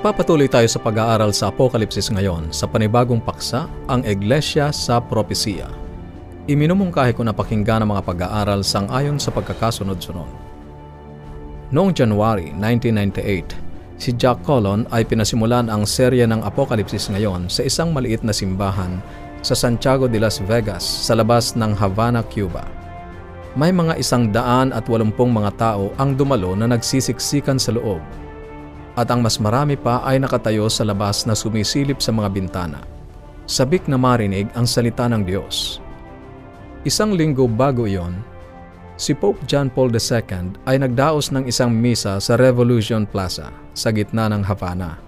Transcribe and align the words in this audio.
Nagpapatuloy 0.00 0.48
tayo 0.48 0.64
sa 0.64 0.80
pag-aaral 0.80 1.28
sa 1.28 1.52
Apokalipsis 1.52 2.08
ngayon 2.08 2.56
sa 2.56 2.64
panibagong 2.64 3.20
paksa, 3.20 3.68
ang 3.84 4.00
Iglesia 4.08 4.72
sa 4.72 4.96
Propesiya. 4.96 5.68
Iminumungkahi 6.48 7.12
ko 7.12 7.20
na 7.20 7.36
pakinggan 7.36 7.84
ang 7.84 7.92
mga 7.92 8.08
pag-aaral 8.08 8.64
sang 8.64 8.88
ayon 8.88 9.20
sa 9.20 9.28
pagkakasunod-sunod. 9.28 10.24
Noong 11.68 11.92
January 11.92 12.48
1998, 12.56 14.00
si 14.00 14.16
Jack 14.16 14.40
Colon 14.40 14.88
ay 14.88 15.04
pinasimulan 15.04 15.68
ang 15.68 15.84
serya 15.84 16.24
ng 16.24 16.48
Apokalipsis 16.48 17.12
ngayon 17.12 17.52
sa 17.52 17.60
isang 17.68 17.92
maliit 17.92 18.24
na 18.24 18.32
simbahan 18.32 19.04
sa 19.44 19.52
Santiago 19.52 20.08
de 20.08 20.16
Las 20.16 20.40
Vegas 20.40 20.80
sa 20.80 21.12
labas 21.12 21.52
ng 21.60 21.76
Havana, 21.76 22.24
Cuba. 22.24 22.64
May 23.52 23.68
mga 23.68 24.00
isang 24.00 24.32
daan 24.32 24.72
at 24.72 24.88
walumpung 24.88 25.28
mga 25.28 25.60
tao 25.60 25.92
ang 26.00 26.16
dumalo 26.16 26.56
na 26.56 26.72
nagsisiksikan 26.72 27.60
sa 27.60 27.76
loob 27.76 28.00
at 29.00 29.08
ang 29.08 29.24
mas 29.24 29.40
marami 29.40 29.80
pa 29.80 30.04
ay 30.04 30.20
nakatayo 30.20 30.68
sa 30.68 30.84
labas 30.84 31.24
na 31.24 31.32
sumisilip 31.32 32.04
sa 32.04 32.12
mga 32.12 32.28
bintana. 32.28 32.84
Sabik 33.48 33.88
na 33.88 33.96
marinig 33.96 34.52
ang 34.52 34.68
salita 34.68 35.08
ng 35.08 35.24
Diyos. 35.24 35.80
Isang 36.84 37.16
linggo 37.16 37.48
bago 37.48 37.88
iyon, 37.88 38.20
si 39.00 39.16
Pope 39.16 39.40
John 39.48 39.72
Paul 39.72 39.88
II 39.88 40.60
ay 40.68 40.76
nagdaos 40.76 41.32
ng 41.32 41.48
isang 41.48 41.72
misa 41.72 42.20
sa 42.20 42.36
Revolution 42.36 43.08
Plaza 43.08 43.48
sa 43.72 43.88
gitna 43.88 44.28
ng 44.28 44.44
Havana. 44.44 45.00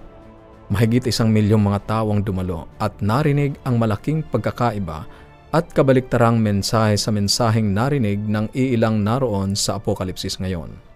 Mahigit 0.73 1.05
isang 1.05 1.29
milyong 1.29 1.61
mga 1.61 1.79
tao 1.85 2.09
ang 2.09 2.25
dumalo 2.25 2.65
at 2.81 2.97
narinig 2.97 3.53
ang 3.61 3.77
malaking 3.77 4.25
pagkakaiba 4.25 5.05
at 5.53 5.69
kabaliktarang 5.69 6.41
mensahe 6.41 6.97
sa 6.97 7.13
mensaheng 7.13 7.69
narinig 7.69 8.17
ng 8.25 8.49
iilang 8.57 9.05
naroon 9.05 9.53
sa 9.53 9.77
Apokalipsis 9.77 10.41
ngayon. 10.41 10.92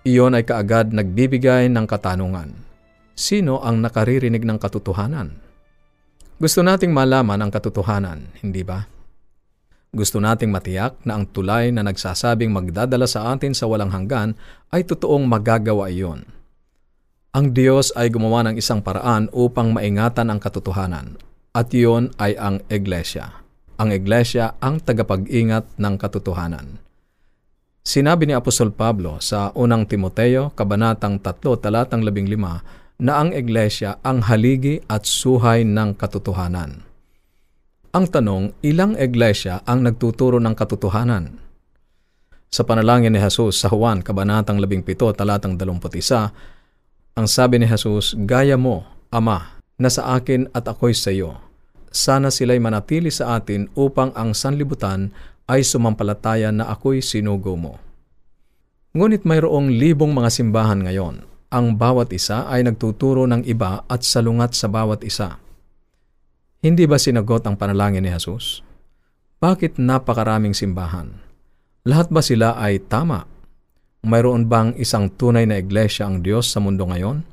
Iyon 0.00 0.32
ay 0.32 0.48
kaagad 0.48 0.96
nagbibigay 0.96 1.68
ng 1.68 1.84
katanungan. 1.84 2.56
Sino 3.12 3.60
ang 3.60 3.84
nakaririnig 3.84 4.48
ng 4.48 4.56
katotohanan? 4.56 5.36
Gusto 6.40 6.64
nating 6.64 6.88
malaman 6.88 7.36
ang 7.36 7.52
katotohanan, 7.52 8.32
hindi 8.40 8.64
ba? 8.64 8.88
Gusto 9.92 10.16
nating 10.16 10.48
matiyak 10.48 11.04
na 11.04 11.20
ang 11.20 11.28
tulay 11.28 11.68
na 11.68 11.84
nagsasabing 11.84 12.48
magdadala 12.48 13.04
sa 13.04 13.28
atin 13.28 13.52
sa 13.52 13.68
walang 13.68 13.92
hanggan 13.92 14.32
ay 14.72 14.88
totoong 14.88 15.28
magagawa 15.28 15.92
iyon. 15.92 16.24
Ang 17.36 17.52
Diyos 17.52 17.92
ay 17.92 18.08
gumawa 18.08 18.48
ng 18.48 18.56
isang 18.56 18.80
paraan 18.80 19.28
upang 19.36 19.76
maingatan 19.76 20.32
ang 20.32 20.40
katotohanan 20.40 21.20
at 21.52 21.68
iyon 21.76 22.08
ay 22.16 22.40
ang 22.40 22.64
Iglesia. 22.72 23.36
Ang 23.76 23.92
Iglesia 23.92 24.56
ang 24.64 24.80
tagapag-ingat 24.80 25.76
ng 25.76 25.94
katotohanan. 26.00 26.80
Sinabi 27.80 28.28
ni 28.28 28.36
Apostol 28.36 28.76
Pablo 28.76 29.24
sa 29.24 29.56
unang 29.56 29.88
Timoteo, 29.88 30.52
Kabanatang 30.52 31.24
3, 31.24 31.64
talatang 31.64 32.04
15, 32.04 33.00
na 33.00 33.12
ang 33.16 33.32
Iglesia 33.32 33.96
ang 34.04 34.20
haligi 34.28 34.84
at 34.84 35.08
suhay 35.08 35.64
ng 35.64 35.96
katotohanan. 35.96 36.84
Ang 37.96 38.06
tanong, 38.06 38.52
ilang 38.60 39.00
Iglesia 39.00 39.64
ang 39.64 39.80
nagtuturo 39.80 40.36
ng 40.36 40.52
katotohanan? 40.52 41.40
Sa 42.52 42.68
panalangin 42.68 43.16
ni 43.16 43.20
Jesus 43.22 43.64
sa 43.64 43.72
Juan, 43.72 44.04
Kabanatang 44.04 44.60
17, 44.60 45.16
talatang 45.16 45.56
21, 45.56 47.16
ang 47.16 47.26
sabi 47.26 47.64
ni 47.64 47.66
Jesus, 47.66 48.12
Gaya 48.28 48.60
mo, 48.60 48.84
Ama, 49.08 49.56
na 49.80 49.88
sa 49.88 50.20
akin 50.20 50.52
at 50.52 50.68
ako'y 50.68 50.92
sa 50.92 51.08
iyo. 51.08 51.40
Sana 51.90 52.28
sila'y 52.28 52.60
manatili 52.60 53.08
sa 53.08 53.40
atin 53.40 53.72
upang 53.72 54.12
ang 54.14 54.36
sanlibutan 54.36 55.10
ay 55.50 55.66
sumampalataya 55.66 56.54
na 56.54 56.70
ako'y 56.70 57.02
sinugo 57.02 57.58
mo. 57.58 57.82
Ngunit 58.94 59.26
mayroong 59.26 59.74
libong 59.74 60.14
mga 60.14 60.30
simbahan 60.30 60.86
ngayon. 60.86 61.26
Ang 61.50 61.74
bawat 61.74 62.14
isa 62.14 62.46
ay 62.46 62.62
nagtuturo 62.62 63.26
ng 63.26 63.42
iba 63.42 63.82
at 63.90 64.06
salungat 64.06 64.54
sa 64.54 64.70
bawat 64.70 65.02
isa. 65.02 65.42
Hindi 66.62 66.86
ba 66.86 66.94
sinagot 66.94 67.42
ang 67.42 67.58
panalangin 67.58 68.06
ni 68.06 68.10
Jesus? 68.14 68.62
Bakit 69.42 69.82
napakaraming 69.82 70.54
simbahan? 70.54 71.10
Lahat 71.88 72.06
ba 72.12 72.22
sila 72.22 72.54
ay 72.54 72.78
tama? 72.86 73.26
Mayroon 74.06 74.46
bang 74.46 74.76
isang 74.78 75.10
tunay 75.10 75.48
na 75.48 75.58
iglesia 75.58 76.06
ang 76.06 76.22
Diyos 76.22 76.46
sa 76.46 76.62
mundo 76.62 76.86
ngayon? 76.86 77.26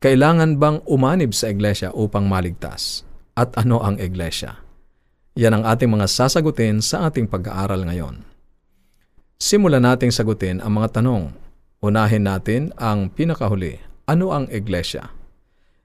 Kailangan 0.00 0.56
bang 0.56 0.80
umanib 0.88 1.36
sa 1.36 1.52
iglesia 1.52 1.92
upang 1.92 2.24
maligtas? 2.24 3.04
At 3.36 3.54
ano 3.60 3.84
ang 3.84 4.00
iglesia? 4.00 4.69
Yan 5.40 5.56
ang 5.56 5.64
ating 5.64 5.88
mga 5.88 6.04
sasagutin 6.04 6.84
sa 6.84 7.08
ating 7.08 7.24
pag-aaral 7.24 7.88
ngayon. 7.88 8.28
Simulan 9.40 9.88
nating 9.88 10.12
sagutin 10.12 10.60
ang 10.60 10.76
mga 10.76 11.00
tanong. 11.00 11.32
Unahin 11.80 12.28
natin 12.28 12.76
ang 12.76 13.08
pinakahuli. 13.08 13.80
Ano 14.04 14.36
ang 14.36 14.52
iglesia? 14.52 15.08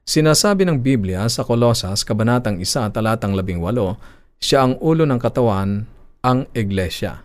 Sinasabi 0.03 0.67
ng 0.67 0.83
Biblia 0.83 1.23
sa 1.31 1.47
Kolosas, 1.47 2.03
Kabanatang 2.03 2.59
1, 2.59 2.91
talatang 2.91 3.31
18, 3.31 4.43
siya 4.43 4.67
ang 4.67 4.75
ulo 4.83 5.07
ng 5.07 5.17
katawan, 5.17 5.87
ang 6.19 6.39
iglesia. 6.51 7.23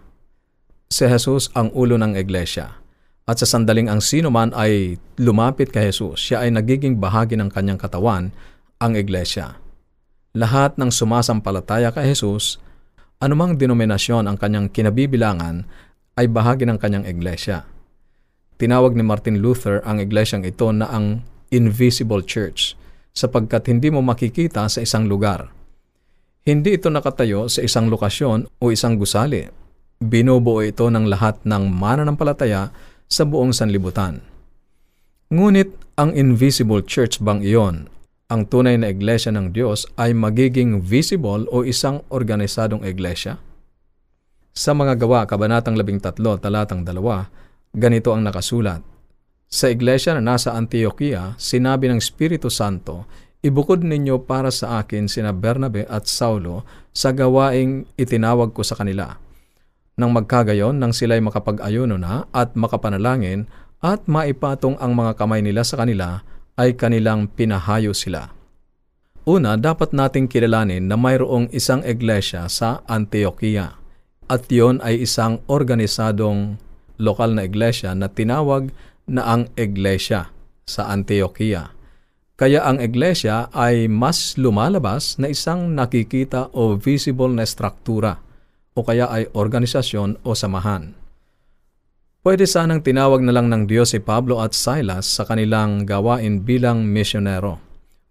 Si 0.86 1.04
Jesus 1.10 1.50
ang 1.52 1.74
ulo 1.74 1.98
ng 1.98 2.14
iglesia. 2.14 2.78
At 3.28 3.42
sa 3.42 3.47
sandaling 3.47 3.92
ang 3.92 3.98
sino 3.98 4.32
man 4.32 4.54
ay 4.54 5.02
lumapit 5.18 5.74
kay 5.74 5.92
Jesus, 5.92 6.22
siya 6.22 6.47
ay 6.47 6.54
nagiging 6.54 6.97
bahagi 6.97 7.34
ng 7.36 7.52
kanyang 7.52 7.76
katawan, 7.76 8.32
ang 8.80 8.97
iglesia. 8.97 9.59
Lahat 10.30 10.78
ng 10.78 10.94
sumasampalataya 10.94 11.91
kay 11.91 12.14
Jesus, 12.14 12.62
anumang 13.18 13.58
denominasyon 13.58 14.30
ang 14.30 14.38
kanyang 14.38 14.70
kinabibilangan, 14.70 15.66
ay 16.14 16.30
bahagi 16.30 16.70
ng 16.70 16.78
kanyang 16.78 17.02
iglesia. 17.02 17.66
Tinawag 18.54 18.94
ni 18.94 19.02
Martin 19.02 19.42
Luther 19.42 19.82
ang 19.82 19.98
iglesyang 19.98 20.46
ito 20.46 20.70
na 20.70 20.86
ang 20.86 21.26
invisible 21.50 22.22
church 22.22 22.78
sapagkat 23.10 23.66
hindi 23.66 23.91
mo 23.91 24.06
makikita 24.06 24.70
sa 24.70 24.78
isang 24.84 25.10
lugar. 25.10 25.50
Hindi 26.47 26.78
ito 26.78 26.92
nakatayo 26.92 27.50
sa 27.50 27.66
isang 27.66 27.91
lokasyon 27.91 28.62
o 28.62 28.70
isang 28.70 29.00
gusali. 29.00 29.50
Binubuo 29.98 30.62
ito 30.62 30.86
ng 30.86 31.10
lahat 31.10 31.42
ng 31.42 31.66
mananampalataya 31.74 32.70
sa 33.10 33.22
buong 33.26 33.50
sanlibutan. 33.50 34.22
Ngunit 35.34 35.74
ang 35.98 36.14
invisible 36.14 36.86
church 36.86 37.18
bang 37.18 37.42
iyon 37.42 37.91
ang 38.30 38.46
tunay 38.46 38.78
na 38.78 38.94
iglesia 38.94 39.34
ng 39.34 39.50
Diyos 39.50 39.91
ay 39.98 40.14
magiging 40.14 40.78
visible 40.78 41.50
o 41.50 41.66
isang 41.66 42.06
organisadong 42.14 42.86
iglesia? 42.86 43.42
Sa 44.54 44.70
mga 44.70 44.94
gawa, 44.94 45.26
Kabanatang 45.26 45.74
13, 45.74 46.14
talatang 46.38 46.86
2, 46.86 47.74
ganito 47.74 48.14
ang 48.14 48.22
nakasulat. 48.22 48.86
Sa 49.50 49.66
iglesia 49.66 50.14
na 50.14 50.22
nasa 50.22 50.54
Antioquia, 50.54 51.34
sinabi 51.34 51.91
ng 51.91 51.98
Espiritu 51.98 52.46
Santo, 52.46 53.10
Ibukod 53.41 53.80
ninyo 53.80 54.28
para 54.28 54.52
sa 54.52 54.84
akin 54.84 55.08
sina 55.08 55.32
Bernabe 55.32 55.88
at 55.88 56.04
Saulo 56.04 56.60
sa 56.92 57.08
gawaing 57.08 57.88
itinawag 57.97 58.52
ko 58.52 58.60
sa 58.60 58.76
kanila. 58.76 59.16
Nang 59.97 60.12
magkagayon, 60.12 60.76
nang 60.76 60.92
sila'y 60.92 61.24
makapag-ayuno 61.24 61.97
na 61.97 62.28
at 62.36 62.52
makapanalangin 62.52 63.48
at 63.80 64.04
maipatong 64.04 64.76
ang 64.76 64.92
mga 64.92 65.16
kamay 65.16 65.41
nila 65.41 65.64
sa 65.64 65.80
kanila, 65.80 66.20
ay 66.60 66.76
kanilang 66.76 67.25
pinahayo 67.32 67.97
sila. 67.97 68.37
Una, 69.25 69.56
dapat 69.56 69.97
nating 69.97 70.28
kilalanin 70.28 70.84
na 70.84 71.00
mayroong 71.00 71.48
isang 71.56 71.81
iglesia 71.88 72.44
sa 72.53 72.84
Antioquia 72.84 73.81
at 74.28 74.44
yon 74.53 74.84
ay 74.84 75.09
isang 75.09 75.41
organisadong 75.48 76.60
lokal 77.00 77.32
na 77.32 77.48
iglesia 77.48 77.97
na 77.97 78.12
tinawag 78.12 78.69
na 79.09 79.25
ang 79.25 79.48
iglesia 79.56 80.28
sa 80.69 80.93
Antioquia. 80.93 81.72
Kaya 82.37 82.65
ang 82.65 82.80
iglesia 82.80 83.53
ay 83.53 83.89
mas 83.89 84.36
lumalabas 84.41 85.21
na 85.21 85.28
isang 85.28 85.72
nakikita 85.77 86.53
o 86.57 86.77
visible 86.77 87.33
na 87.33 87.45
struktura 87.45 88.21
o 88.72 88.80
kaya 88.80 89.09
ay 89.12 89.28
organisasyon 89.36 90.24
o 90.24 90.33
samahan. 90.33 90.99
Pwede 92.21 92.45
sanang 92.45 92.84
tinawag 92.84 93.25
na 93.25 93.33
lang 93.33 93.49
ng 93.49 93.65
Diyos 93.65 93.97
si 93.97 93.99
Pablo 94.05 94.45
at 94.45 94.53
Silas 94.53 95.09
sa 95.09 95.25
kanilang 95.25 95.89
gawain 95.89 96.45
bilang 96.45 96.84
misyonero. 96.84 97.57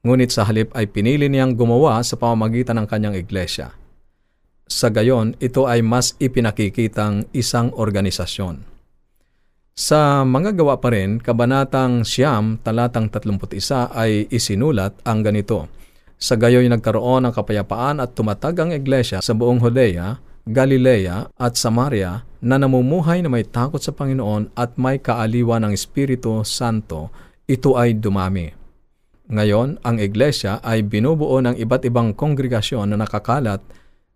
Ngunit 0.02 0.34
sa 0.34 0.50
halip 0.50 0.74
ay 0.74 0.90
pinili 0.90 1.30
niyang 1.30 1.54
gumawa 1.54 2.02
sa 2.02 2.18
pamamagitan 2.18 2.82
ng 2.82 2.88
kanyang 2.90 3.14
iglesia. 3.14 3.70
Sa 4.66 4.90
gayon, 4.90 5.38
ito 5.38 5.70
ay 5.70 5.86
mas 5.86 6.18
ipinakikitang 6.18 7.30
isang 7.38 7.70
organisasyon. 7.78 8.66
Sa 9.78 10.26
mga 10.26 10.58
gawa 10.58 10.82
pa 10.82 10.90
rin, 10.90 11.22
Kabanatang 11.22 12.02
Siyam, 12.02 12.58
talatang 12.66 13.14
31 13.14 13.94
ay 13.94 14.26
isinulat 14.34 14.98
ang 15.06 15.22
ganito. 15.22 15.70
Sa 16.18 16.34
gayoy 16.34 16.66
nagkaroon 16.66 17.30
ng 17.30 17.34
kapayapaan 17.38 18.02
at 18.02 18.18
tumatag 18.18 18.58
ang 18.58 18.74
iglesia 18.74 19.22
sa 19.22 19.38
buong 19.38 19.62
Hodea, 19.62 20.18
Galilea 20.50 21.30
at 21.38 21.54
Samaria 21.62 22.29
na 22.40 22.56
namumuhay 22.56 23.20
na 23.20 23.28
may 23.28 23.44
takot 23.44 23.80
sa 23.80 23.92
Panginoon 23.92 24.56
at 24.56 24.80
may 24.80 25.00
kaaliwan 25.00 25.68
ng 25.68 25.74
Espiritu 25.76 26.44
Santo, 26.48 27.12
ito 27.44 27.76
ay 27.76 28.00
dumami. 28.00 28.56
Ngayon, 29.30 29.84
ang 29.86 29.98
iglesia 30.02 30.58
ay 30.66 30.82
binubuo 30.82 31.38
ng 31.44 31.54
iba't 31.60 31.86
ibang 31.86 32.18
kongregasyon 32.18 32.90
na 32.90 32.98
nakakalat 32.98 33.62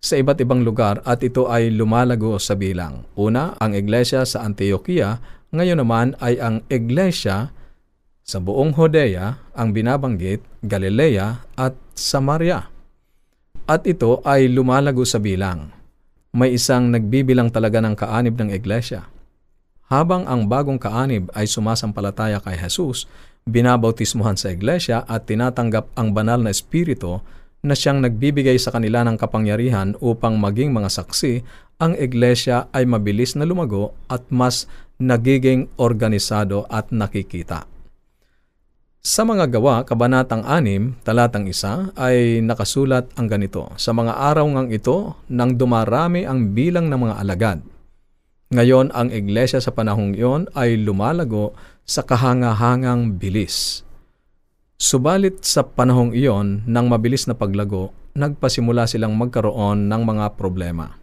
sa 0.03 0.17
iba't 0.17 0.41
ibang 0.41 0.65
lugar 0.65 0.99
at 1.05 1.21
ito 1.21 1.47
ay 1.47 1.69
lumalago 1.69 2.41
sa 2.41 2.57
bilang. 2.57 3.05
Una, 3.13 3.53
ang 3.61 3.77
iglesia 3.77 4.25
sa 4.25 4.41
Antioquia, 4.41 5.21
ngayon 5.53 5.79
naman 5.85 6.17
ay 6.17 6.41
ang 6.41 6.65
iglesia 6.67 7.53
Sa 8.23 8.39
buong 8.39 8.71
Hodea, 8.79 9.51
ang 9.51 9.75
binabanggit, 9.75 10.39
Galilea 10.63 11.43
at 11.59 11.75
Samaria. 11.91 12.71
At 13.67 13.83
ito 13.83 14.23
ay 14.23 14.47
lumalago 14.47 15.03
sa 15.03 15.19
bilang. 15.19 15.82
May 16.33 16.57
isang 16.57 16.89
nagbibilang 16.89 17.53
talaga 17.53 17.77
ng 17.77 17.93
kaanib 17.93 18.41
ng 18.41 18.49
iglesia. 18.49 19.05
Habang 19.85 20.25
ang 20.25 20.49
bagong 20.49 20.81
kaanib 20.81 21.29
ay 21.37 21.45
sumasampalataya 21.45 22.41
kay 22.41 22.57
Jesus, 22.57 23.05
binabautismuhan 23.45 24.33
sa 24.33 24.49
iglesia 24.49 25.05
at 25.05 25.29
tinatanggap 25.29 25.93
ang 25.93 26.09
banal 26.09 26.41
na 26.41 26.49
espiritu 26.49 27.21
na 27.61 27.77
siyang 27.77 28.01
nagbibigay 28.01 28.57
sa 28.57 28.73
kanila 28.73 29.05
ng 29.05 29.13
kapangyarihan 29.13 29.93
upang 30.01 30.41
maging 30.41 30.73
mga 30.73 31.05
saksi, 31.05 31.45
ang 31.77 31.93
iglesia 32.01 32.65
ay 32.73 32.89
mabilis 32.89 33.37
na 33.37 33.45
lumago 33.45 33.93
at 34.09 34.25
mas 34.33 34.65
nagiging 34.97 35.69
organisado 35.77 36.65
at 36.65 36.89
nakikita. 36.89 37.69
Sa 39.03 39.27
mga 39.27 39.51
gawa, 39.51 39.83
Kabanatang 39.83 40.47
6, 40.47 41.03
talatang 41.03 41.43
1, 41.51 41.99
ay 41.99 42.39
nakasulat 42.39 43.11
ang 43.19 43.27
ganito, 43.27 43.67
Sa 43.75 43.91
mga 43.91 44.15
araw 44.15 44.47
ngang 44.47 44.71
ito, 44.71 45.19
nang 45.27 45.59
dumarami 45.59 46.23
ang 46.23 46.55
bilang 46.55 46.87
ng 46.87 46.95
mga 46.95 47.15
alagad. 47.19 47.59
Ngayon, 48.55 48.95
ang 48.95 49.11
iglesia 49.11 49.59
sa 49.59 49.75
panahong 49.75 50.15
iyon 50.15 50.47
ay 50.55 50.79
lumalago 50.79 51.51
sa 51.83 52.07
kahangahangang 52.07 53.19
bilis. 53.19 53.83
Subalit 54.79 55.43
sa 55.43 55.67
panahong 55.67 56.15
iyon, 56.15 56.63
nang 56.63 56.87
mabilis 56.87 57.27
na 57.27 57.35
paglago, 57.35 57.91
nagpasimula 58.15 58.87
silang 58.87 59.19
magkaroon 59.19 59.83
ng 59.83 59.99
mga 59.99 60.39
problema. 60.39 60.95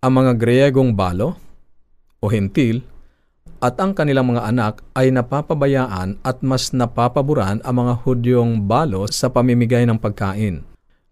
Ang 0.00 0.12
mga 0.16 0.32
Griyegong 0.32 0.96
balo 0.96 1.36
o 2.24 2.32
hintil 2.32 2.80
at 3.60 3.76
ang 3.76 3.92
kanilang 3.92 4.32
mga 4.32 4.48
anak 4.48 4.80
ay 4.96 5.12
napapabayaan 5.12 6.16
at 6.24 6.40
mas 6.40 6.72
napapaboran 6.72 7.60
ang 7.60 7.76
mga 7.84 7.94
Hudyong 8.02 8.64
balo 8.64 9.04
sa 9.12 9.28
pamimigay 9.28 9.84
ng 9.84 10.00
pagkain. 10.00 10.64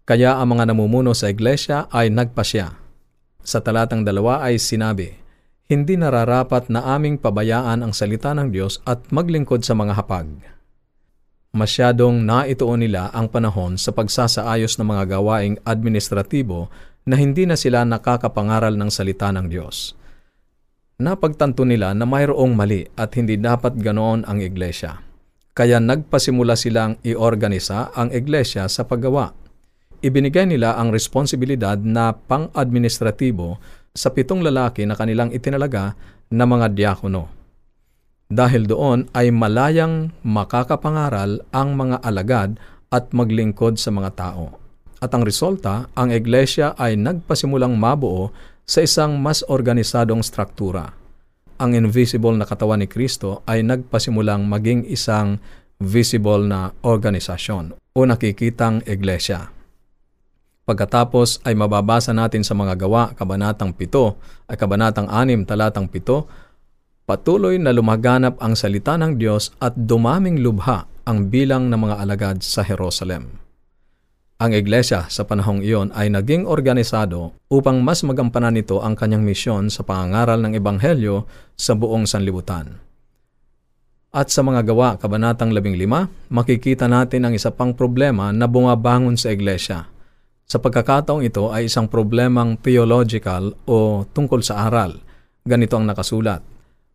Kaya 0.09 0.41
ang 0.41 0.57
mga 0.57 0.73
namumuno 0.73 1.13
sa 1.13 1.29
iglesia 1.29 1.85
ay 1.93 2.09
nagpasya. 2.09 2.73
Sa 3.45 3.61
talatang 3.61 4.01
dalawa 4.01 4.41
ay 4.41 4.57
sinabi, 4.57 5.13
Hindi 5.69 6.01
nararapat 6.01 6.73
na 6.73 6.97
aming 6.97 7.21
pabayaan 7.21 7.85
ang 7.85 7.93
salita 7.93 8.33
ng 8.33 8.49
Diyos 8.49 8.81
at 8.89 9.05
maglingkod 9.13 9.61
sa 9.61 9.77
mga 9.77 10.01
hapag. 10.01 10.41
Masyadong 11.53 12.25
naituon 12.25 12.81
nila 12.81 13.13
ang 13.13 13.29
panahon 13.29 13.77
sa 13.77 13.93
pagsasaayos 13.93 14.81
ng 14.81 14.89
mga 14.89 15.17
gawaing 15.17 15.61
administratibo 15.61 16.73
na 17.05 17.13
hindi 17.13 17.45
na 17.45 17.53
sila 17.53 17.85
nakakapangaral 17.85 18.73
ng 18.73 18.89
salita 18.89 19.29
ng 19.29 19.45
Diyos. 19.45 19.98
Napagtanto 20.99 21.63
nila 21.63 21.95
na 21.95 22.03
mayroong 22.03 22.59
mali 22.59 22.83
at 22.99 23.15
hindi 23.15 23.39
dapat 23.39 23.79
ganoon 23.79 24.27
ang 24.27 24.43
iglesia. 24.43 24.99
Kaya 25.55 25.79
nagpasimula 25.79 26.59
silang 26.59 26.99
iorganisa 27.07 27.95
ang 27.95 28.11
iglesia 28.11 28.67
sa 28.67 28.83
paggawa. 28.83 29.31
Ibinigay 30.03 30.51
nila 30.51 30.75
ang 30.75 30.91
responsibilidad 30.91 31.79
na 31.79 32.11
pang-administratibo 32.11 33.63
sa 33.95 34.11
pitong 34.11 34.43
lalaki 34.43 34.83
na 34.83 34.99
kanilang 34.99 35.31
itinalaga 35.31 35.95
na 36.35 36.43
mga 36.43 36.67
diakono. 36.75 37.31
Dahil 38.27 38.67
doon 38.67 39.07
ay 39.15 39.31
malayang 39.31 40.11
makakapangaral 40.27 41.47
ang 41.55 41.79
mga 41.79 42.03
alagad 42.03 42.59
at 42.91 43.15
maglingkod 43.15 43.79
sa 43.79 43.95
mga 43.95 44.19
tao. 44.19 44.59
At 44.99 45.15
ang 45.15 45.23
resulta, 45.23 45.87
ang 45.95 46.11
iglesia 46.11 46.75
ay 46.75 46.99
nagpasimulang 46.99 47.79
mabuo 47.79 48.35
sa 48.69 48.85
isang 48.85 49.17
mas 49.17 49.41
organisadong 49.49 50.21
struktura. 50.21 50.93
Ang 51.57 51.73
invisible 51.73 52.37
na 52.37 52.45
katawan 52.45 52.85
ni 52.85 52.87
Kristo 52.87 53.41
ay 53.49 53.65
nagpasimulang 53.65 54.45
maging 54.45 54.85
isang 54.85 55.41
visible 55.81 56.45
na 56.45 56.69
organisasyon 56.85 57.73
o 57.73 57.99
nakikitang 58.05 58.85
iglesia. 58.85 59.49
Pagkatapos 60.69 61.41
ay 61.49 61.57
mababasa 61.57 62.13
natin 62.13 62.45
sa 62.45 62.53
mga 62.53 62.77
gawa, 62.77 63.09
kabanatang 63.17 63.73
7 63.73 64.53
ay 64.53 64.53
kabanatang 64.53 65.09
6, 65.09 65.49
talatang 65.49 65.89
7, 65.89 66.29
patuloy 67.09 67.57
na 67.57 67.73
lumaganap 67.73 68.37
ang 68.37 68.53
salita 68.53 68.93
ng 69.01 69.17
Diyos 69.17 69.49
at 69.57 69.73
dumaming 69.73 70.45
lubha 70.45 70.85
ang 71.09 71.33
bilang 71.33 71.73
ng 71.73 71.89
mga 71.89 71.95
alagad 72.05 72.37
sa 72.45 72.61
Jerusalem. 72.61 73.38
Ang 74.39 74.55
iglesia 74.55 75.03
sa 75.11 75.27
panahong 75.27 75.59
iyon 75.59 75.91
ay 75.91 76.07
naging 76.07 76.47
organisado 76.47 77.35
upang 77.51 77.83
mas 77.83 78.07
magampanan 78.07 78.55
nito 78.55 78.79
ang 78.79 78.95
kanyang 78.95 79.19
misyon 79.19 79.67
sa 79.67 79.83
pangangaral 79.83 80.39
ng 80.39 80.55
Ebanghelyo 80.55 81.27
sa 81.59 81.75
buong 81.75 82.07
sanlibutan. 82.07 82.79
At 84.15 84.31
sa 84.31 84.39
mga 84.39 84.63
gawa, 84.71 84.95
Kabanatang 84.95 85.51
15, 85.51 86.31
makikita 86.31 86.87
natin 86.87 87.27
ang 87.27 87.35
isa 87.35 87.51
pang 87.51 87.75
problema 87.75 88.31
na 88.31 88.47
bumabangon 88.47 89.19
sa 89.19 89.35
iglesia. 89.35 89.91
Sa 90.47 90.55
pagkakataong 90.63 91.19
ito 91.19 91.51
ay 91.51 91.67
isang 91.67 91.91
problemang 91.91 92.55
theological 92.63 93.59
o 93.67 94.07
tungkol 94.07 94.39
sa 94.39 94.71
aral. 94.71 95.03
Ganito 95.43 95.75
ang 95.75 95.83
nakasulat. 95.83 96.39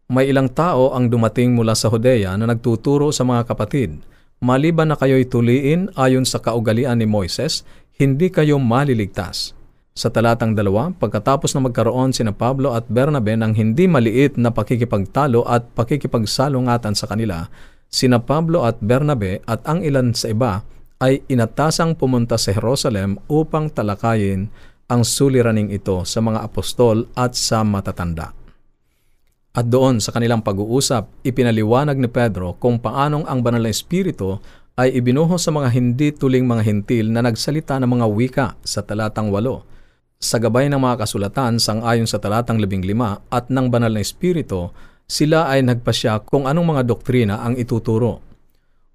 May 0.08 0.32
ilang 0.32 0.49
tao 0.49 0.96
ang 0.96 1.12
dumating 1.12 1.52
mula 1.52 1.76
sa 1.76 1.93
Hodea 1.93 2.41
na 2.41 2.49
nagtuturo 2.49 3.12
sa 3.12 3.29
mga 3.29 3.44
kapatid– 3.52 4.00
maliban 4.44 4.93
na 4.93 4.96
kayo'y 5.00 5.25
tuliin 5.25 5.88
ayon 5.96 6.29
sa 6.29 6.37
kaugalian 6.37 7.00
ni 7.00 7.08
Moises, 7.08 7.64
hindi 7.96 8.29
kayo 8.29 8.61
maliligtas. 8.61 9.56
Sa 9.96 10.12
talatang 10.12 10.52
dalawa, 10.52 10.93
pagkatapos 10.93 11.56
na 11.56 11.64
magkaroon 11.64 12.12
sina 12.12 12.35
Pablo 12.37 12.76
at 12.76 12.85
Bernabe 12.93 13.32
ng 13.41 13.56
hindi 13.56 13.88
maliit 13.88 14.37
na 14.37 14.52
pakikipagtalo 14.52 15.49
at 15.49 15.73
pakikipagsalungatan 15.73 16.93
sa 16.93 17.08
kanila, 17.08 17.49
sina 17.88 18.20
Pablo 18.20 18.69
at 18.69 18.76
Bernabe 18.85 19.41
at 19.49 19.64
ang 19.64 19.81
ilan 19.81 20.12
sa 20.12 20.29
iba 20.29 20.61
ay 21.00 21.25
inatasang 21.31 21.96
pumunta 21.96 22.37
sa 22.37 22.52
Jerusalem 22.52 23.17
upang 23.31 23.73
talakayin 23.73 24.52
ang 24.93 25.06
suliraning 25.06 25.73
ito 25.73 26.05
sa 26.05 26.20
mga 26.20 26.44
apostol 26.44 27.08
at 27.17 27.32
sa 27.38 27.64
matatanda. 27.64 28.44
At 29.55 29.71
doon 29.71 30.03
sa 30.03 30.11
kanilang 30.11 30.43
pag-uusap, 30.43 31.23
ipinaliwanag 31.23 31.95
ni 31.95 32.11
Pedro 32.11 32.59
kung 32.59 32.83
paanong 32.83 33.23
ang 33.31 33.39
banal 33.39 33.62
na 33.62 33.71
espiritu 33.71 34.43
ay 34.75 34.99
ibinuhos 34.99 35.47
sa 35.47 35.55
mga 35.55 35.71
hindi 35.71 36.11
tuling 36.11 36.43
mga 36.43 36.63
hintil 36.67 37.06
na 37.15 37.23
nagsalita 37.23 37.79
ng 37.79 37.87
mga 37.87 38.06
wika 38.11 38.46
sa 38.67 38.82
talatang 38.82 39.31
8. 39.31 40.19
Sa 40.19 40.43
gabay 40.43 40.67
ng 40.67 40.82
mga 40.82 41.06
kasulatan 41.06 41.63
sang-ayon 41.63 42.11
sa 42.11 42.19
talatang 42.19 42.58
15 42.58 43.31
at 43.31 43.46
ng 43.46 43.67
banal 43.70 43.94
na 43.94 44.03
espiritu, 44.03 44.75
sila 45.06 45.46
ay 45.46 45.63
nagpasya 45.63 46.27
kung 46.27 46.51
anong 46.51 46.75
mga 46.75 46.82
doktrina 46.91 47.46
ang 47.46 47.55
ituturo. 47.55 48.27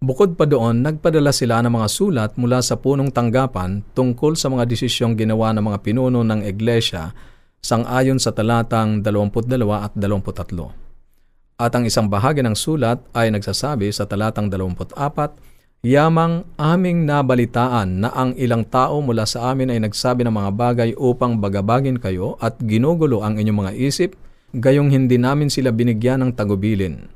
Bukod 0.04 0.36
pa 0.36 0.44
doon, 0.44 0.84
nagpadala 0.84 1.32
sila 1.32 1.64
ng 1.64 1.72
mga 1.72 1.88
sulat 1.88 2.32
mula 2.36 2.60
sa 2.60 2.76
punong 2.76 3.16
tanggapan 3.16 3.80
tungkol 3.96 4.36
sa 4.36 4.52
mga 4.52 4.68
desisyong 4.68 5.16
ginawa 5.16 5.56
ng 5.56 5.64
mga 5.72 5.80
pinuno 5.80 6.20
ng 6.20 6.44
iglesia 6.44 7.16
sangayon 7.60 8.18
sa 8.18 8.32
talatang 8.32 9.04
22 9.04 9.60
at 9.74 9.94
23. 9.96 11.60
At 11.60 11.76
ang 11.76 11.84
isang 11.84 12.08
bahagi 12.08 12.40
ng 12.40 12.56
sulat 12.56 13.04
ay 13.12 13.36
nagsasabi 13.36 13.92
sa 13.92 14.08
talatang 14.08 14.48
24, 14.48 15.36
Yamang 15.80 16.44
aming 16.60 17.08
nabalitaan 17.08 18.04
na 18.04 18.12
ang 18.12 18.36
ilang 18.36 18.68
tao 18.68 19.00
mula 19.00 19.24
sa 19.24 19.56
amin 19.56 19.72
ay 19.72 19.80
nagsabi 19.80 20.28
ng 20.28 20.36
mga 20.36 20.52
bagay 20.52 20.90
upang 21.00 21.40
bagabagin 21.40 21.96
kayo 21.96 22.36
at 22.44 22.60
ginugulo 22.60 23.24
ang 23.24 23.40
inyong 23.40 23.60
mga 23.64 23.74
isip, 23.80 24.12
gayong 24.52 24.92
hindi 24.92 25.16
namin 25.16 25.48
sila 25.48 25.72
binigyan 25.72 26.20
ng 26.20 26.32
tagubilin. 26.36 27.08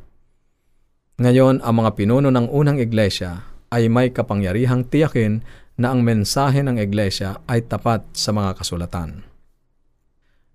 Ngayon, 1.20 1.60
ang 1.60 1.76
mga 1.76 1.92
pinuno 1.92 2.32
ng 2.32 2.48
unang 2.56 2.80
iglesia 2.80 3.44
ay 3.68 3.92
may 3.92 4.16
kapangyarihang 4.16 4.88
tiyakin 4.88 5.44
na 5.76 5.92
ang 5.92 6.00
mensahe 6.00 6.64
ng 6.64 6.80
iglesia 6.80 7.44
ay 7.52 7.68
tapat 7.68 8.06
sa 8.16 8.32
mga 8.32 8.64
kasulatan. 8.64 9.33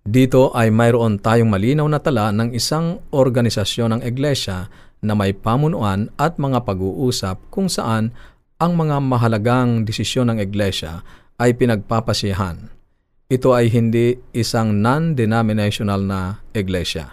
Dito 0.09 0.57
ay 0.57 0.73
mayroon 0.73 1.21
tayong 1.21 1.53
malinaw 1.53 1.85
na 1.85 2.00
tala 2.00 2.33
ng 2.33 2.57
isang 2.57 3.05
organisasyon 3.12 3.93
ng 3.93 4.00
iglesia 4.09 4.73
na 5.05 5.12
may 5.12 5.37
pamunuan 5.37 6.09
at 6.17 6.41
mga 6.41 6.65
pag-uusap 6.65 7.37
kung 7.53 7.69
saan 7.69 8.17
ang 8.57 8.73
mga 8.73 9.05
mahalagang 9.05 9.85
desisyon 9.85 10.33
ng 10.33 10.41
iglesia 10.41 11.05
ay 11.37 11.53
pinagpapasiyahan. 11.61 12.73
Ito 13.29 13.53
ay 13.53 13.69
hindi 13.69 14.17
isang 14.33 14.81
non-denominational 14.81 16.00
na 16.00 16.41
iglesia. 16.57 17.12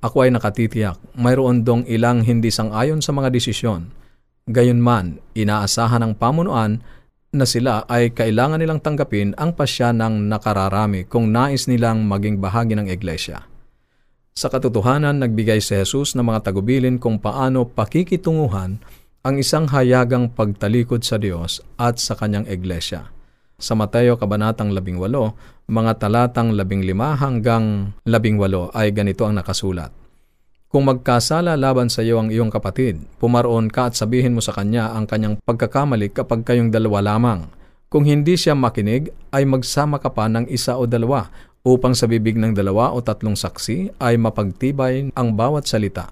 Ako 0.00 0.24
ay 0.24 0.32
nakatitiyak, 0.32 0.96
mayroon 1.12 1.60
dong 1.60 1.84
ilang 1.84 2.24
hindi 2.24 2.48
sang-ayon 2.48 3.04
sa 3.04 3.12
mga 3.12 3.28
desisyon. 3.28 3.92
Gayunman, 4.48 5.20
inaasahan 5.36 6.00
ng 6.08 6.12
pamunuan 6.16 6.80
na 7.32 7.48
sila 7.48 7.88
ay 7.88 8.12
kailangan 8.12 8.60
nilang 8.60 8.84
tanggapin 8.84 9.32
ang 9.40 9.56
pasya 9.56 9.96
ng 9.96 10.28
nakararami 10.28 11.08
kung 11.08 11.32
nais 11.32 11.64
nilang 11.64 12.04
maging 12.04 12.36
bahagi 12.36 12.76
ng 12.76 12.92
iglesia. 12.92 13.48
Sa 14.36 14.52
katotohanan, 14.52 15.16
nagbigay 15.16 15.60
si 15.64 15.72
Jesus 15.72 16.12
ng 16.12 16.28
mga 16.28 16.52
tagubilin 16.52 17.00
kung 17.00 17.16
paano 17.16 17.64
pakikitunguhan 17.64 18.80
ang 19.24 19.34
isang 19.40 19.64
hayagang 19.72 20.28
pagtalikod 20.28 21.04
sa 21.08 21.16
Diyos 21.16 21.64
at 21.80 21.96
sa 21.96 22.12
kanyang 22.20 22.44
iglesia. 22.52 23.08
Sa 23.56 23.72
Mateo 23.78 24.20
Kabanatang 24.20 24.74
18, 24.74 25.72
mga 25.72 25.92
talatang 25.96 26.52
15 26.52 26.92
hanggang 27.16 27.96
18 28.04 28.76
ay 28.76 28.92
ganito 28.92 29.24
ang 29.24 29.40
nakasulat. 29.40 30.01
Kung 30.72 30.88
magkasala 30.88 31.52
laban 31.60 31.92
sa 31.92 32.00
iyo 32.00 32.16
ang 32.16 32.32
iyong 32.32 32.48
kapatid, 32.48 32.96
pumaroon 33.20 33.68
ka 33.68 33.92
at 33.92 33.94
sabihin 33.94 34.32
mo 34.32 34.40
sa 34.40 34.56
kanya 34.56 34.96
ang 34.96 35.04
kanyang 35.04 35.36
pagkakamali 35.44 36.08
kapag 36.08 36.48
kayong 36.48 36.72
dalawa 36.72 37.04
lamang. 37.04 37.44
Kung 37.92 38.08
hindi 38.08 38.40
siya 38.40 38.56
makinig, 38.56 39.12
ay 39.36 39.44
magsama 39.44 40.00
ka 40.00 40.08
pa 40.08 40.32
ng 40.32 40.48
isa 40.48 40.80
o 40.80 40.88
dalawa 40.88 41.28
upang 41.60 41.92
sa 41.92 42.08
bibig 42.08 42.40
ng 42.40 42.56
dalawa 42.56 42.88
o 42.88 43.04
tatlong 43.04 43.36
saksi 43.36 44.00
ay 44.00 44.16
mapagtibay 44.16 45.12
ang 45.12 45.36
bawat 45.36 45.68
salita. 45.68 46.08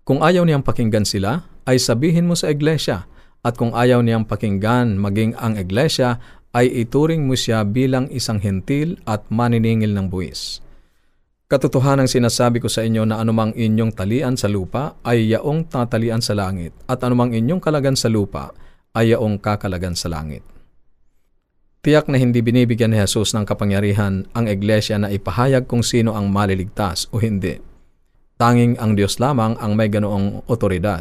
Kung 0.00 0.24
ayaw 0.24 0.48
niyang 0.48 0.64
pakinggan 0.64 1.04
sila, 1.04 1.44
ay 1.68 1.76
sabihin 1.76 2.24
mo 2.24 2.32
sa 2.32 2.48
iglesia 2.48 3.04
at 3.44 3.60
kung 3.60 3.76
ayaw 3.76 4.00
niyang 4.00 4.24
pakinggan 4.24 4.96
maging 4.96 5.36
ang 5.36 5.60
iglesia, 5.60 6.16
ay 6.56 6.72
ituring 6.72 7.28
mo 7.28 7.36
siya 7.36 7.68
bilang 7.68 8.08
isang 8.08 8.40
hentil 8.40 8.96
at 9.04 9.28
maniningil 9.28 9.92
ng 9.92 10.08
buwis. 10.08 10.64
Katotohanang 11.48 12.12
sinasabi 12.12 12.60
ko 12.60 12.68
sa 12.68 12.84
inyo 12.84 13.08
na 13.08 13.24
anumang 13.24 13.56
inyong 13.56 13.96
talian 13.96 14.36
sa 14.36 14.52
lupa 14.52 15.00
ay 15.00 15.32
yaong 15.32 15.64
tatalian 15.72 16.20
sa 16.20 16.36
langit 16.36 16.76
at 16.84 17.00
anumang 17.00 17.32
inyong 17.32 17.56
kalagan 17.56 17.96
sa 17.96 18.12
lupa 18.12 18.52
ay 18.92 19.16
yaong 19.16 19.40
kakalagan 19.40 19.96
sa 19.96 20.12
langit. 20.12 20.44
Tiyak 21.80 22.12
na 22.12 22.20
hindi 22.20 22.44
binibigyan 22.44 22.92
ni 22.92 23.00
Jesus 23.00 23.32
ng 23.32 23.48
kapangyarihan 23.48 24.28
ang 24.36 24.44
iglesia 24.44 25.00
na 25.00 25.08
ipahayag 25.08 25.64
kung 25.64 25.80
sino 25.80 26.12
ang 26.12 26.28
maliligtas 26.28 27.08
o 27.16 27.22
hindi. 27.22 27.56
Tanging 28.36 28.76
ang 28.76 28.92
Diyos 28.92 29.16
lamang 29.16 29.56
ang 29.56 29.72
may 29.72 29.88
ganoong 29.88 30.52
otoridad. 30.52 31.00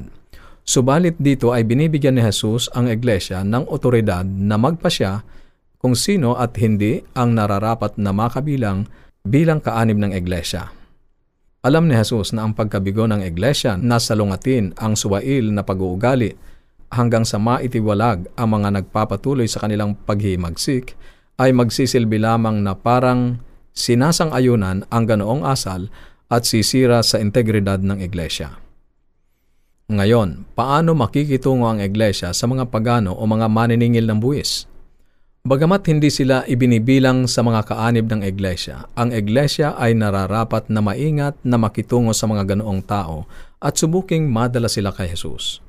Subalit 0.63 1.19
dito 1.19 1.51
ay 1.51 1.67
binibigyan 1.67 2.15
ni 2.15 2.23
Jesus 2.23 2.71
ang 2.71 2.87
iglesia 2.87 3.43
ng 3.43 3.67
otoridad 3.67 4.23
na 4.23 4.55
magpasya 4.55 5.27
kung 5.75 5.91
sino 5.91 6.39
at 6.39 6.55
hindi 6.55 7.03
ang 7.19 7.35
nararapat 7.35 7.99
na 7.99 8.15
makabilang 8.15 8.87
bilang 9.27 9.59
kaanib 9.59 9.99
ng 9.99 10.15
iglesia. 10.15 10.71
Alam 11.67 11.91
ni 11.91 11.99
Jesus 11.99 12.31
na 12.31 12.47
ang 12.47 12.55
pagkabigo 12.55 13.03
ng 13.11 13.19
iglesia 13.27 13.75
na 13.75 13.99
salungatin 13.99 14.71
ang 14.79 14.95
suwail 14.95 15.51
na 15.51 15.67
pag-uugali 15.67 16.31
hanggang 16.95 17.27
sa 17.27 17.35
maitiwalag 17.35 18.31
ang 18.39 18.49
mga 18.55 18.79
nagpapatuloy 18.79 19.51
sa 19.51 19.59
kanilang 19.59 19.99
paghimagsik 20.07 20.95
ay 21.35 21.51
magsisilbi 21.51 22.23
lamang 22.23 22.63
na 22.63 22.71
parang 22.71 23.43
sinasang-ayunan 23.75 24.87
ang 24.87 25.03
ganoong 25.03 25.43
asal 25.43 25.91
at 26.31 26.47
sisira 26.47 27.03
sa 27.03 27.19
integridad 27.19 27.83
ng 27.83 27.99
iglesia. 27.99 28.57
Ngayon, 29.87 30.51
paano 30.51 30.91
makikitungo 30.95 31.67
ang 31.67 31.79
iglesia 31.79 32.35
sa 32.35 32.43
mga 32.43 32.67
pagano 32.67 33.15
o 33.15 33.23
mga 33.23 33.47
maniningil 33.47 34.03
ng 34.07 34.19
buwis? 34.19 34.67
Bagamat 35.47 35.87
hindi 35.87 36.11
sila 36.11 36.43
ibinibilang 36.43 37.23
sa 37.23 37.39
mga 37.39 37.71
kaanib 37.71 38.11
ng 38.11 38.19
iglesia, 38.19 38.83
ang 38.99 39.15
iglesia 39.15 39.79
ay 39.79 39.95
nararapat 39.95 40.67
na 40.67 40.83
maingat 40.83 41.39
na 41.39 41.55
makitungo 41.55 42.11
sa 42.11 42.27
mga 42.27 42.51
ganoong 42.51 42.83
tao 42.83 43.23
at 43.63 43.79
subuking 43.79 44.27
madala 44.27 44.67
sila 44.67 44.91
kay 44.91 45.07
Jesus. 45.07 45.63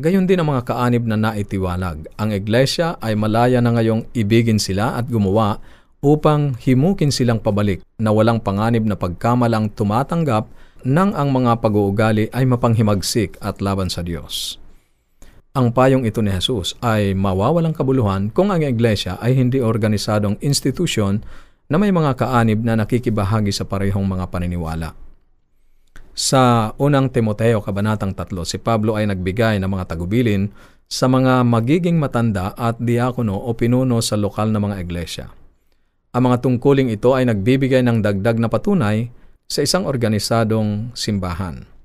Gayon 0.00 0.24
din 0.24 0.40
ang 0.40 0.48
mga 0.48 0.72
kaanib 0.72 1.04
na 1.04 1.20
naitiwalag. 1.20 2.08
Ang 2.16 2.40
iglesia 2.40 2.96
ay 3.04 3.12
malaya 3.20 3.60
na 3.60 3.76
ngayong 3.76 4.08
ibigin 4.16 4.56
sila 4.56 4.96
at 4.96 5.04
gumawa 5.12 5.60
upang 6.00 6.56
himukin 6.56 7.12
silang 7.12 7.44
pabalik 7.44 7.84
na 8.00 8.16
walang 8.16 8.40
panganib 8.40 8.88
na 8.88 8.96
pagkamalang 8.96 9.76
tumatanggap 9.76 10.48
nang 10.88 11.12
ang 11.12 11.36
mga 11.36 11.60
pag-uugali 11.60 12.32
ay 12.32 12.48
mapanghimagsik 12.48 13.36
at 13.44 13.60
laban 13.60 13.92
sa 13.92 14.00
Diyos. 14.00 14.56
Ang 15.56 15.72
payong 15.72 16.04
ito 16.04 16.20
ni 16.20 16.28
Jesus 16.28 16.76
ay 16.84 17.16
mawawalang 17.16 17.72
kabuluhan 17.72 18.28
kung 18.28 18.52
ang 18.52 18.60
iglesia 18.60 19.16
ay 19.24 19.32
hindi 19.32 19.56
organisadong 19.64 20.36
institusyon 20.44 21.24
na 21.72 21.80
may 21.80 21.88
mga 21.88 22.12
kaanib 22.12 22.60
na 22.60 22.76
nakikibahagi 22.76 23.56
sa 23.56 23.64
parehong 23.64 24.04
mga 24.04 24.28
paniniwala. 24.28 24.92
Sa 26.12 26.76
unang 26.76 27.08
Timoteo 27.08 27.64
Kabanatang 27.64 28.12
3, 28.12 28.36
si 28.44 28.60
Pablo 28.60 29.00
ay 29.00 29.08
nagbigay 29.08 29.56
ng 29.56 29.70
mga 29.72 29.96
tagubilin 29.96 30.52
sa 30.92 31.08
mga 31.08 31.40
magiging 31.48 31.96
matanda 31.96 32.52
at 32.52 32.76
diakono 32.76 33.40
o 33.40 33.56
pinuno 33.56 34.04
sa 34.04 34.20
lokal 34.20 34.52
na 34.52 34.60
mga 34.60 34.76
iglesia. 34.84 35.32
Ang 36.12 36.28
mga 36.28 36.44
tungkuling 36.44 36.92
ito 36.92 37.16
ay 37.16 37.32
nagbibigay 37.32 37.80
ng 37.80 38.04
dagdag 38.04 38.36
na 38.36 38.52
patunay 38.52 39.08
sa 39.48 39.64
isang 39.64 39.88
organisadong 39.88 40.92
simbahan. 40.92 41.75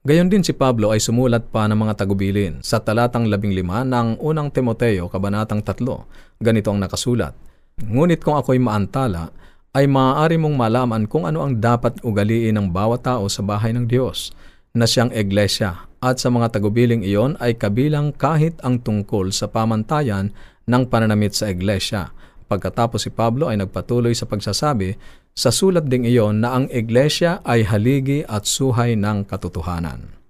Gayon 0.00 0.32
din 0.32 0.40
si 0.40 0.56
Pablo 0.56 0.96
ay 0.96 1.00
sumulat 1.04 1.52
pa 1.52 1.68
ng 1.68 1.76
mga 1.76 1.92
tagubilin 1.92 2.64
sa 2.64 2.80
talatang 2.80 3.28
15 3.28 3.84
ng 3.84 4.16
unang 4.16 4.48
Timoteo, 4.48 5.12
kabanatang 5.12 5.60
3. 5.60 6.40
Ganito 6.40 6.72
ang 6.72 6.80
nakasulat. 6.80 7.36
Ngunit 7.84 8.24
kung 8.24 8.40
ako'y 8.40 8.56
maantala, 8.56 9.28
ay 9.76 9.84
maaari 9.84 10.40
mong 10.40 10.56
malaman 10.56 11.04
kung 11.04 11.28
ano 11.28 11.44
ang 11.44 11.60
dapat 11.60 12.00
ugaliin 12.00 12.56
ng 12.56 12.72
bawat 12.72 13.04
tao 13.04 13.28
sa 13.28 13.44
bahay 13.44 13.76
ng 13.76 13.84
Diyos, 13.84 14.32
na 14.72 14.88
siyang 14.88 15.12
iglesia, 15.12 15.84
at 16.00 16.16
sa 16.16 16.32
mga 16.32 16.56
tagubiling 16.56 17.04
iyon 17.04 17.36
ay 17.36 17.60
kabilang 17.60 18.16
kahit 18.16 18.56
ang 18.64 18.80
tungkol 18.80 19.28
sa 19.36 19.52
pamantayan 19.52 20.32
ng 20.64 20.82
pananamit 20.88 21.36
sa 21.36 21.52
iglesia. 21.52 22.08
Pagkatapos 22.48 23.04
si 23.04 23.12
Pablo 23.12 23.52
ay 23.52 23.60
nagpatuloy 23.60 24.16
sa 24.16 24.24
pagsasabi 24.24 24.96
sa 25.34 25.48
sulat 25.54 25.86
ding 25.86 26.04
iyon 26.04 26.42
na 26.42 26.58
ang 26.58 26.66
iglesia 26.68 27.40
ay 27.46 27.64
haligi 27.64 28.26
at 28.26 28.44
suhay 28.44 28.98
ng 28.98 29.24
katotohanan. 29.24 30.20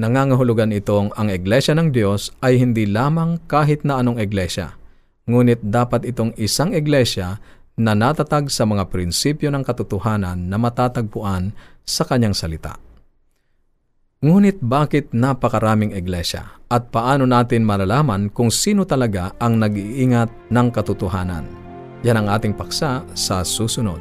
Nangangahulugan 0.00 0.72
itong 0.72 1.12
ang 1.12 1.28
iglesia 1.28 1.76
ng 1.76 1.92
Diyos 1.92 2.32
ay 2.40 2.56
hindi 2.56 2.88
lamang 2.88 3.44
kahit 3.44 3.84
na 3.84 4.00
anong 4.00 4.16
iglesia, 4.16 4.72
ngunit 5.28 5.60
dapat 5.60 6.08
itong 6.08 6.32
isang 6.40 6.72
iglesia 6.72 7.36
na 7.76 7.92
natatag 7.92 8.48
sa 8.48 8.64
mga 8.64 8.88
prinsipyo 8.88 9.52
ng 9.52 9.60
katotohanan 9.60 10.48
na 10.48 10.56
matatagpuan 10.56 11.52
sa 11.84 12.08
kanyang 12.08 12.32
salita. 12.32 12.80
Ngunit 14.20 14.60
bakit 14.60 15.12
napakaraming 15.12 15.96
iglesia 15.96 16.60
at 16.68 16.92
paano 16.92 17.24
natin 17.24 17.64
malalaman 17.64 18.28
kung 18.32 18.52
sino 18.52 18.84
talaga 18.84 19.32
ang 19.40 19.56
nag-iingat 19.60 20.52
ng 20.52 20.66
katotohanan? 20.72 21.59
Yan 22.00 22.24
ang 22.24 22.32
ating 22.32 22.56
paksa 22.56 23.04
sa 23.12 23.44
susunod. 23.44 24.00